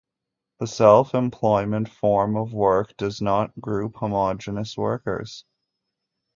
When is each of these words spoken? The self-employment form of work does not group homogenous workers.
The 0.59 0.65
self-employment 0.65 1.87
form 1.87 2.35
of 2.35 2.53
work 2.53 2.97
does 2.97 3.21
not 3.21 3.51
group 3.61 3.97
homogenous 3.97 4.75
workers. 4.75 5.45